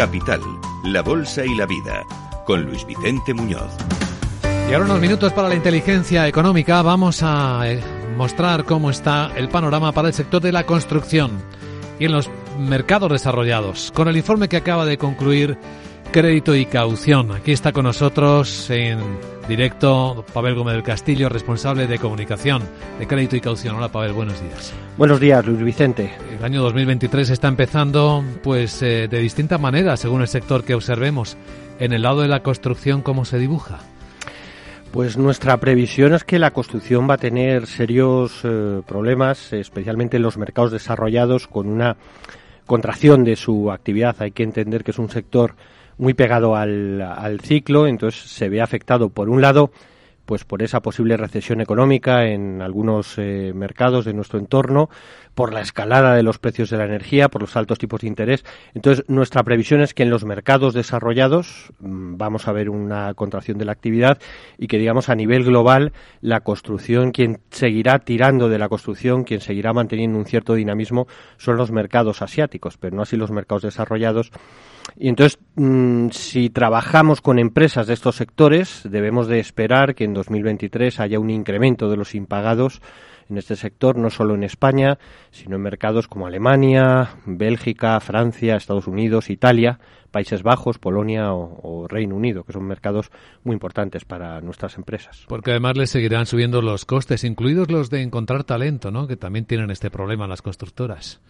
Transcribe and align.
Capital, 0.00 0.40
la 0.82 1.02
Bolsa 1.02 1.44
y 1.44 1.54
la 1.54 1.66
Vida, 1.66 2.06
con 2.46 2.62
Luis 2.62 2.86
Vicente 2.86 3.34
Muñoz. 3.34 3.70
Y 4.42 4.72
ahora 4.72 4.86
unos 4.86 4.98
minutos 4.98 5.30
para 5.34 5.50
la 5.50 5.54
inteligencia 5.54 6.26
económica. 6.26 6.80
Vamos 6.80 7.22
a 7.22 7.70
eh, 7.70 7.82
mostrar 8.16 8.64
cómo 8.64 8.88
está 8.88 9.30
el 9.36 9.50
panorama 9.50 9.92
para 9.92 10.08
el 10.08 10.14
sector 10.14 10.40
de 10.40 10.52
la 10.52 10.64
construcción 10.64 11.32
y 11.98 12.06
en 12.06 12.12
los 12.12 12.30
mercados 12.58 13.12
desarrollados, 13.12 13.92
con 13.94 14.08
el 14.08 14.16
informe 14.16 14.48
que 14.48 14.56
acaba 14.56 14.86
de 14.86 14.96
concluir 14.96 15.58
Crédito 16.12 16.56
y 16.56 16.66
Caución. 16.66 17.30
Aquí 17.30 17.52
está 17.52 17.72
con 17.72 17.84
nosotros 17.84 18.68
en 18.70 18.98
directo 19.48 20.24
Pavel 20.34 20.56
Gómez 20.56 20.74
del 20.74 20.82
Castillo, 20.82 21.28
responsable 21.28 21.86
de 21.86 22.00
comunicación 22.00 22.62
de 22.98 23.06
Crédito 23.06 23.36
y 23.36 23.40
Caución. 23.40 23.76
Hola 23.76 23.92
Pavel, 23.92 24.12
buenos 24.12 24.42
días. 24.42 24.74
Buenos 24.98 25.20
días, 25.20 25.46
Luis 25.46 25.62
Vicente. 25.62 26.12
El 26.36 26.44
año 26.44 26.62
2023 26.62 27.30
está 27.30 27.46
empezando 27.46 28.24
pues 28.42 28.82
eh, 28.82 29.06
de 29.08 29.20
distintas 29.20 29.60
maneras 29.60 30.00
según 30.00 30.22
el 30.22 30.28
sector 30.28 30.64
que 30.64 30.74
observemos. 30.74 31.36
En 31.78 31.92
el 31.92 32.02
lado 32.02 32.22
de 32.22 32.28
la 32.28 32.42
construcción, 32.42 33.02
¿cómo 33.02 33.24
se 33.24 33.38
dibuja? 33.38 33.78
Pues 34.90 35.16
nuestra 35.16 35.58
previsión 35.58 36.12
es 36.14 36.24
que 36.24 36.40
la 36.40 36.50
construcción 36.50 37.08
va 37.08 37.14
a 37.14 37.18
tener 37.18 37.68
serios 37.68 38.40
eh, 38.42 38.82
problemas, 38.84 39.52
especialmente 39.52 40.16
en 40.16 40.24
los 40.24 40.36
mercados 40.36 40.72
desarrollados, 40.72 41.46
con 41.46 41.68
una 41.68 41.96
contracción 42.70 43.24
de 43.24 43.34
su 43.34 43.72
actividad. 43.72 44.14
Hay 44.20 44.30
que 44.30 44.44
entender 44.44 44.84
que 44.84 44.92
es 44.92 44.98
un 45.00 45.10
sector 45.10 45.56
muy 45.98 46.14
pegado 46.14 46.54
al, 46.54 47.02
al 47.02 47.40
ciclo, 47.40 47.88
entonces 47.88 48.30
se 48.30 48.48
ve 48.48 48.60
afectado 48.60 49.08
por 49.08 49.28
un 49.28 49.42
lado 49.42 49.72
pues 50.30 50.44
por 50.44 50.62
esa 50.62 50.80
posible 50.80 51.16
recesión 51.16 51.60
económica 51.60 52.26
en 52.26 52.62
algunos 52.62 53.18
eh, 53.18 53.50
mercados 53.52 54.04
de 54.04 54.12
nuestro 54.14 54.38
entorno, 54.38 54.88
por 55.34 55.52
la 55.52 55.60
escalada 55.60 56.14
de 56.14 56.22
los 56.22 56.38
precios 56.38 56.70
de 56.70 56.76
la 56.76 56.84
energía, 56.84 57.28
por 57.28 57.40
los 57.40 57.56
altos 57.56 57.78
tipos 57.78 58.02
de 58.02 58.06
interés. 58.06 58.44
Entonces, 58.72 59.04
nuestra 59.08 59.42
previsión 59.42 59.80
es 59.80 59.92
que 59.92 60.04
en 60.04 60.10
los 60.10 60.24
mercados 60.24 60.72
desarrollados 60.72 61.72
mm, 61.80 62.16
vamos 62.16 62.46
a 62.46 62.52
ver 62.52 62.70
una 62.70 63.12
contracción 63.14 63.58
de 63.58 63.64
la 63.64 63.72
actividad 63.72 64.18
y 64.56 64.68
que, 64.68 64.78
digamos, 64.78 65.08
a 65.08 65.16
nivel 65.16 65.42
global, 65.42 65.92
la 66.20 66.42
construcción, 66.42 67.10
quien 67.10 67.40
seguirá 67.50 67.98
tirando 67.98 68.48
de 68.48 68.60
la 68.60 68.68
construcción, 68.68 69.24
quien 69.24 69.40
seguirá 69.40 69.72
manteniendo 69.72 70.16
un 70.16 70.26
cierto 70.26 70.54
dinamismo, 70.54 71.08
son 71.38 71.56
los 71.56 71.72
mercados 71.72 72.22
asiáticos, 72.22 72.76
pero 72.76 72.94
no 72.94 73.02
así 73.02 73.16
los 73.16 73.32
mercados 73.32 73.62
desarrollados 73.62 74.30
y 74.96 75.08
entonces, 75.08 75.38
mm, 75.56 76.08
si 76.10 76.50
trabajamos 76.50 77.20
con 77.20 77.38
empresas 77.38 77.86
de 77.86 77.94
estos 77.94 78.16
sectores, 78.16 78.82
debemos 78.84 79.28
de 79.28 79.40
esperar 79.40 79.94
que 79.94 80.04
en 80.04 80.14
2023 80.14 81.00
haya 81.00 81.18
un 81.18 81.30
incremento 81.30 81.88
de 81.88 81.96
los 81.96 82.14
impagados 82.14 82.82
en 83.30 83.38
este 83.38 83.56
sector, 83.56 83.96
no 83.96 84.10
solo 84.10 84.34
en 84.34 84.42
España, 84.42 84.98
sino 85.30 85.56
en 85.56 85.62
mercados 85.62 86.08
como 86.08 86.26
Alemania, 86.26 87.16
Bélgica, 87.24 87.98
Francia, 88.00 88.56
Estados 88.56 88.88
Unidos, 88.88 89.30
Italia, 89.30 89.78
Países 90.10 90.42
Bajos, 90.42 90.78
Polonia 90.78 91.32
o, 91.32 91.86
Reino 91.88 92.16
Unido, 92.16 92.42
que 92.42 92.52
son 92.52 92.64
mercados 92.64 93.10
muy 93.44 93.54
importantes 93.54 94.04
para 94.04 94.40
nuestras 94.40 94.76
empresas. 94.76 95.24
Porque 95.28 95.52
además 95.52 95.76
les 95.76 95.90
seguirán 95.90 96.26
subiendo 96.26 96.60
los 96.60 96.84
costes, 96.84 97.22
incluidos 97.22 97.70
los 97.70 97.88
de 97.90 98.02
encontrar 98.02 98.42
talento, 98.42 98.90
¿no? 98.90 99.06
que 99.06 99.16
también 99.16 99.44
tienen 99.44 99.70
este 99.70 99.90
problema 99.90 100.26
las 100.26 100.42
constructoras. 100.42 101.20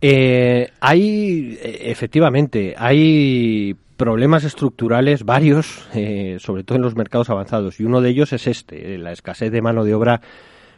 Eh, 0.00 0.70
hay, 0.80 1.58
efectivamente, 1.62 2.74
hay 2.78 3.76
problemas 3.96 4.44
estructurales 4.44 5.24
varios, 5.24 5.88
eh, 5.92 6.36
sobre 6.38 6.62
todo 6.62 6.76
en 6.76 6.82
los 6.82 6.94
mercados 6.94 7.30
avanzados, 7.30 7.80
y 7.80 7.84
uno 7.84 8.00
de 8.00 8.10
ellos 8.10 8.32
es 8.32 8.46
este, 8.46 8.96
la 8.96 9.10
escasez 9.10 9.50
de 9.50 9.60
mano 9.60 9.84
de 9.84 9.94
obra 9.94 10.20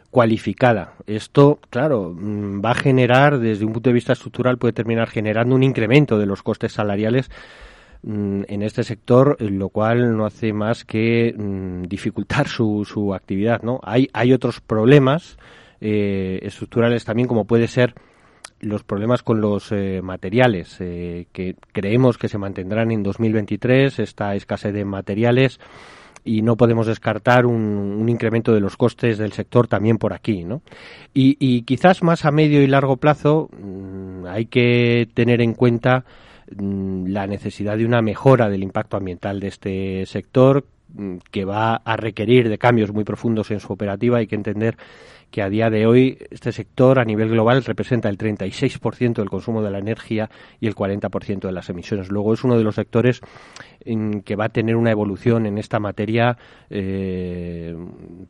cualificada. 0.09 0.95
Esto, 1.05 1.59
claro, 1.69 2.13
mm, 2.13 2.61
va 2.65 2.71
a 2.71 2.75
generar, 2.75 3.39
desde 3.39 3.63
un 3.65 3.73
punto 3.73 3.91
de 3.91 3.93
vista 3.93 4.13
estructural, 4.13 4.57
puede 4.57 4.73
terminar 4.73 5.07
generando 5.07 5.55
un 5.55 5.63
incremento 5.63 6.17
de 6.17 6.25
los 6.25 6.41
costes 6.41 6.73
salariales 6.73 7.29
mm, 8.01 8.43
en 8.47 8.63
este 8.63 8.83
sector, 8.83 9.37
lo 9.39 9.69
cual 9.69 10.17
no 10.17 10.25
hace 10.25 10.51
más 10.51 10.83
que 10.83 11.33
mm, 11.37 11.83
dificultar 11.83 12.47
su, 12.47 12.85
su 12.85 13.13
actividad. 13.13 13.61
¿no? 13.61 13.79
Hay, 13.83 14.09
hay 14.13 14.33
otros 14.33 14.61
problemas 14.61 15.37
eh, 15.79 16.39
estructurales 16.41 17.05
también, 17.05 17.27
como 17.27 17.45
puede 17.45 17.67
ser 17.67 17.93
los 18.61 18.83
problemas 18.83 19.23
con 19.23 19.41
los 19.41 19.71
eh, 19.71 20.01
materiales, 20.01 20.77
eh, 20.79 21.27
que 21.31 21.55
creemos 21.71 22.17
que 22.17 22.29
se 22.29 22.37
mantendrán 22.37 22.91
en 22.91 23.03
2023, 23.03 23.99
esta 23.99 24.35
escasez 24.35 24.73
de 24.73 24.85
materiales, 24.85 25.59
y 26.23 26.43
no 26.43 26.55
podemos 26.55 26.87
descartar 26.87 27.45
un, 27.45 28.07
incremento 28.07 28.53
de 28.53 28.59
los 28.59 28.77
costes 28.77 29.17
del 29.17 29.33
sector 29.33 29.67
también 29.67 29.97
por 29.97 30.13
aquí. 30.13 30.43
¿no? 30.43 30.61
Y, 31.13 31.63
quizás 31.63 32.03
más 32.03 32.25
a 32.25 32.31
medio 32.31 32.61
y 32.61 32.67
largo 32.67 32.97
plazo 32.97 33.49
mm, 33.51 34.25
hay 34.27 34.45
que 34.45 35.09
tener 35.13 35.41
en 35.41 35.53
cuenta 35.53 36.05
mm, 36.55 37.07
la 37.07 37.25
necesidad 37.27 37.77
de 37.77 37.85
una 37.85 38.01
mejora 38.01 38.49
del 38.49 38.63
impacto 38.63 38.97
ambiental 38.97 39.39
de 39.39 39.47
este 39.47 40.05
sector 40.05 40.65
que 41.31 41.45
va 41.45 41.75
a 41.75 41.97
requerir 41.97 42.49
de 42.49 42.57
cambios 42.57 42.91
muy 42.91 43.03
profundos 43.03 43.51
en 43.51 43.59
su 43.59 43.73
operativa. 43.73 44.17
Hay 44.17 44.27
que 44.27 44.35
entender 44.35 44.77
que 45.31 45.41
a 45.41 45.49
día 45.49 45.69
de 45.69 45.87
hoy 45.87 46.17
este 46.29 46.51
sector 46.51 46.99
a 46.99 47.05
nivel 47.05 47.29
global 47.29 47.63
representa 47.63 48.09
el 48.09 48.17
36% 48.17 49.15
del 49.15 49.29
consumo 49.29 49.63
de 49.63 49.71
la 49.71 49.79
energía 49.79 50.29
y 50.59 50.67
el 50.67 50.75
40% 50.75 51.39
de 51.39 51.51
las 51.51 51.69
emisiones. 51.69 52.11
Luego 52.11 52.33
es 52.33 52.43
uno 52.43 52.57
de 52.57 52.63
los 52.63 52.75
sectores 52.75 53.21
en 53.79 54.21
que 54.21 54.35
va 54.35 54.45
a 54.45 54.49
tener 54.49 54.75
una 54.75 54.91
evolución 54.91 55.45
en 55.45 55.57
esta 55.57 55.79
materia 55.79 56.37
eh, 56.69 57.75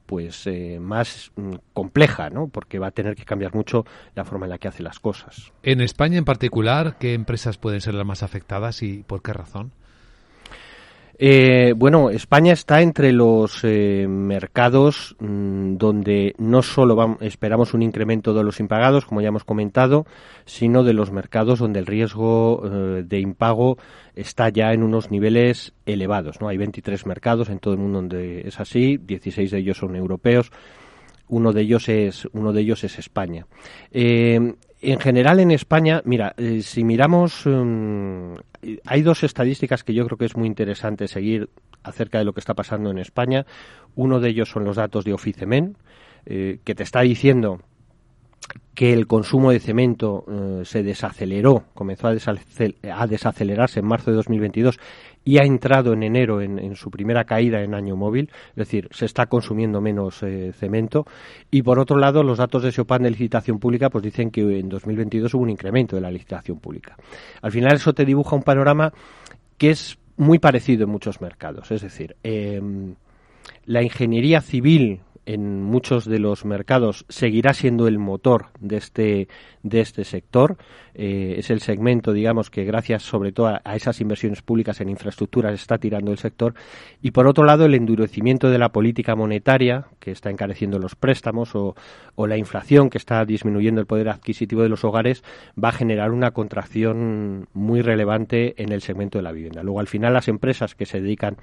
pues 0.06 0.46
eh, 0.48 0.80
más 0.80 1.32
mm, 1.36 1.56
compleja, 1.74 2.30
¿no? 2.30 2.48
Porque 2.48 2.80
va 2.80 2.88
a 2.88 2.92
tener 2.92 3.16
que 3.16 3.26
cambiar 3.26 3.54
mucho 3.54 3.84
la 4.16 4.24
forma 4.24 4.46
en 4.46 4.52
la 4.52 4.58
que 4.60 4.68
hace 4.68 4.84
las 4.84 5.00
cosas. 5.00 5.52
En 5.64 5.82
España 5.82 6.20
en 6.20 6.26
particular, 6.26 6.98
¿qué 7.00 7.14
empresas 7.16 7.58
pueden 7.58 7.82
ser 7.82 7.96
las 7.96 8.06
más 8.06 8.24
afectadas 8.24 8.84
y 8.84 9.04
por 9.04 9.24
qué 9.24 9.34
razón? 9.34 9.72
Eh, 11.18 11.74
bueno, 11.76 12.10
España 12.10 12.54
está 12.54 12.82
entre 12.82 13.12
los 13.12 13.60
eh, 13.64 14.08
mercados 14.08 15.16
mm, 15.20 15.76
donde 15.76 16.36
no 16.38 16.62
solo 16.64 17.18
esperamos 17.22 17.74
un 17.74 17.82
incremento 17.82 18.34
de 18.34 18.44
los 18.44 18.60
impagados, 18.60 19.06
como 19.06 19.22
ya 19.22 19.28
hemos 19.28 19.44
comentado, 19.44 20.06
sino 20.46 20.84
de 20.84 20.94
los 20.94 21.12
mercados 21.12 21.60
donde 21.60 21.80
el 21.80 21.86
riesgo 21.86 22.64
eh, 22.66 23.04
de 23.06 23.20
impago 23.20 23.78
está 24.16 24.50
ya 24.50 24.74
en 24.74 24.84
unos 24.84 25.12
niveles 25.12 25.74
elevados. 25.86 26.42
¿no? 26.42 26.48
Hay 26.48 26.58
23 26.58 27.06
mercados 27.06 27.50
en 27.50 27.60
todo 27.60 27.74
el 27.74 27.80
mundo 27.80 28.00
donde 28.00 28.48
es 28.48 28.60
así, 28.60 28.98
16 28.98 29.52
de 29.52 29.58
ellos 29.60 29.78
son 29.78 29.96
europeos 29.96 30.52
uno 31.28 31.54
de 31.54 31.62
ellos 31.62 31.88
es 31.88 32.28
uno 32.34 32.52
de 32.52 32.60
ellos 32.60 32.84
es 32.84 33.00
España. 33.00 33.48
En 34.82 35.00
general 35.00 35.40
en 35.40 35.52
España, 35.52 36.02
mira, 36.06 36.34
eh, 36.38 36.64
si 36.64 36.84
miramos, 36.84 37.44
mm, 37.46 38.34
hay 38.86 39.02
dos 39.04 39.24
estadísticas 39.24 39.84
que 39.84 39.94
yo 39.94 40.06
creo 40.08 40.18
que 40.18 40.26
es 40.26 40.36
muy 40.36 40.48
interesante 40.48 41.08
seguir 41.08 41.50
acerca 41.84 42.18
de 42.18 42.26
lo 42.26 42.34
que 42.34 42.40
está 42.40 42.56
pasando 42.56 42.90
en 42.90 42.98
España. 42.98 43.46
Uno 43.96 44.20
de 44.20 44.30
ellos 44.30 44.50
son 44.50 44.64
los 44.66 44.78
datos 44.78 45.06
de 45.06 45.14
Oficemen, 45.14 45.78
eh, 46.26 46.60
que 46.64 46.74
te 46.74 46.82
está 46.82 47.02
diciendo 47.02 47.62
que 48.82 48.94
el 48.94 49.06
consumo 49.06 49.52
de 49.52 49.60
cemento 49.60 50.26
eh, 50.28 50.66
se 50.66 50.82
desaceleró, 50.82 51.66
comenzó 51.76 52.08
a, 52.08 52.16
desacelerarse 53.06 53.80
en 53.80 53.86
marzo 53.86 54.10
de 54.10 54.18
2022 54.18 54.80
y 55.24 55.38
ha 55.38 55.44
entrado 55.44 55.94
en 55.94 56.02
enero 56.02 56.42
en, 56.42 56.76
su 56.76 56.90
primera 56.90 57.26
caída 57.26 57.62
en 57.62 57.76
año 57.76 57.96
móvil, 57.96 58.32
es 58.50 58.56
decir, 58.56 58.90
se 58.90 59.06
está 59.06 59.28
consumiendo 59.28 59.82
menos 59.82 60.24
eh, 60.24 60.52
cemento. 60.58 61.06
Y 61.52 61.62
por 61.62 61.78
otro 61.78 62.00
lado, 62.00 62.24
los 62.24 62.40
datos 62.40 62.64
de 62.64 62.72
SOPAN 62.72 63.04
de 63.04 63.12
licitación 63.12 63.60
pública 63.60 63.92
pues 63.92 64.04
dicen 64.04 64.32
que 64.32 64.42
en 64.42 64.68
2022 64.68 65.32
hubo 65.36 65.44
un 65.44 65.52
incremento 65.52 65.96
de 65.96 66.02
la 66.02 66.10
licitación 66.10 66.58
pública. 66.58 66.98
Al 67.44 67.52
final 67.52 67.76
eso 67.76 67.94
te 67.94 68.04
dibuja 68.04 68.36
un 68.36 68.42
panorama 68.42 68.92
que 69.60 69.70
es 69.70 70.00
muy 70.18 70.40
parecido 70.40 70.86
en 70.86 70.90
muchos 70.90 71.22
mercados, 71.22 71.70
es 71.70 71.84
decir, 71.84 72.16
em, 72.24 72.96
la 73.68 73.84
ingeniería 73.84 74.42
civil 74.42 75.02
en 75.26 75.62
muchos 75.64 76.06
de 76.06 76.20
los 76.20 76.46
mercados 76.46 77.06
seguirá 77.10 77.54
siendo 77.54 77.88
el 77.88 78.00
motor 78.00 78.48
de 78.60 78.78
este 78.78 79.28
de 79.64 79.82
este 79.82 80.04
sector. 80.04 80.58
Eh, 80.94 81.36
es 81.38 81.50
el 81.50 81.62
segmento 81.62 82.12
digamos 82.14 82.50
que 82.50 82.64
gracias 82.64 83.04
sobre 83.04 83.32
todo 83.32 83.48
a, 83.48 83.76
esas 83.76 84.02
inversiones 84.02 84.42
públicas 84.42 84.82
en 84.82 84.90
infraestructuras 84.90 85.54
está 85.54 85.78
tirando 85.78 86.12
el 86.12 86.18
sector. 86.18 86.56
Y 87.02 87.12
por 87.12 87.28
otro 87.28 87.44
lado 87.44 87.66
el 87.66 87.76
endurecimiento 87.76 88.50
de 88.50 88.58
la 88.58 88.70
política 88.70 89.16
monetaria 89.16 89.86
que 90.00 90.12
está 90.12 90.30
encareciendo 90.30 90.80
los 90.80 90.96
préstamos 90.96 91.56
o, 91.56 91.76
o 92.16 92.28
la 92.28 92.38
inflación 92.38 92.90
que 92.90 92.98
está 92.98 93.24
disminuyendo 93.26 93.82
el 93.82 93.88
poder 93.88 94.10
adquisitivo 94.10 94.64
de 94.64 94.70
los 94.70 94.84
hogares 94.84 95.24
va 95.62 95.70
a 95.70 95.74
generar 95.74 96.12
una 96.12 96.32
contracción 96.32 97.48
muy 97.54 97.82
relevante 97.82 98.62
en 98.62 98.72
el 98.72 98.82
segmento 98.82 99.20
de 99.20 99.24
la 99.24 99.32
vivienda. 99.32 99.64
Luego 99.64 99.80
al 99.80 99.88
final 99.88 100.14
las 100.14 100.28
empresas 100.28 100.76
que 100.76 100.86
se 100.86 101.02
dedican 101.02 101.38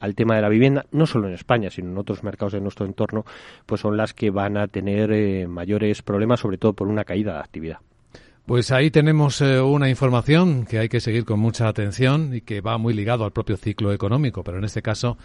al 0.00 0.14
tema 0.14 0.36
de 0.36 0.42
la 0.42 0.48
vivienda, 0.48 0.86
no 0.92 1.06
solo 1.06 1.28
en 1.28 1.34
España, 1.34 1.70
sino 1.70 1.90
en 1.90 1.98
otros 1.98 2.22
mercados 2.22 2.52
de 2.52 2.60
nuestro 2.60 2.86
entorno, 2.86 3.24
pues 3.66 3.80
son 3.80 3.96
las 3.96 4.14
que 4.14 4.30
van 4.30 4.56
a 4.56 4.68
tener 4.68 5.12
eh, 5.12 5.46
mayores 5.46 6.02
problemas, 6.02 6.40
sobre 6.40 6.58
todo 6.58 6.72
por 6.72 6.88
una 6.88 7.04
caída 7.04 7.34
de 7.34 7.40
actividad. 7.40 7.78
Pues 8.46 8.70
ahí 8.70 8.90
tenemos 8.90 9.42
eh, 9.42 9.60
una 9.60 9.90
información 9.90 10.64
que 10.64 10.78
hay 10.78 10.88
que 10.88 11.00
seguir 11.00 11.26
con 11.26 11.38
mucha 11.38 11.68
atención 11.68 12.34
y 12.34 12.40
que 12.40 12.62
va 12.62 12.78
muy 12.78 12.94
ligado 12.94 13.24
al 13.24 13.32
propio 13.32 13.58
ciclo 13.58 13.92
económico, 13.92 14.42
pero 14.42 14.56
en 14.56 14.64
este 14.64 14.80
caso 14.80 15.18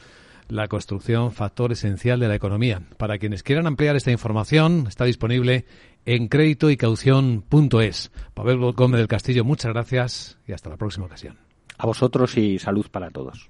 la 0.49 0.67
construcción 0.67 1.31
factor 1.31 1.71
esencial 1.71 2.19
de 2.19 2.27
la 2.27 2.35
economía. 2.35 2.81
Para 2.97 3.17
quienes 3.17 3.43
quieran 3.43 3.65
ampliar 3.65 3.95
esta 3.95 4.11
información, 4.11 4.85
está 4.89 5.05
disponible 5.05 5.65
en 6.05 6.27
crédito 6.27 6.69
y 6.69 6.77
caución.es. 6.77 8.11
Pavel 8.33 8.73
Gómez 8.73 8.97
del 8.97 9.07
Castillo, 9.07 9.45
muchas 9.45 9.71
gracias 9.71 10.37
y 10.47 10.51
hasta 10.51 10.69
la 10.69 10.77
próxima 10.77 11.05
ocasión. 11.05 11.37
A 11.77 11.85
vosotros 11.85 12.37
y 12.37 12.59
salud 12.59 12.87
para 12.91 13.09
todos. 13.09 13.49